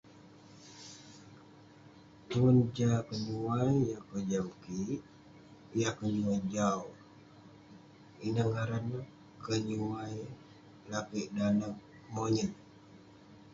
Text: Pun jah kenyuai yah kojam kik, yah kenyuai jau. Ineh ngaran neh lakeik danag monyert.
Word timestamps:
Pun 2.29 2.55
jah 2.75 2.99
kenyuai 3.07 3.75
yah 3.89 4.01
kojam 4.09 4.47
kik, 4.61 5.01
yah 5.79 5.93
kenyuai 5.99 6.39
jau. 6.53 6.83
Ineh 8.25 8.47
ngaran 8.51 8.85
neh 8.91 10.29
lakeik 10.91 11.29
danag 11.37 11.75
monyert. 12.13 12.53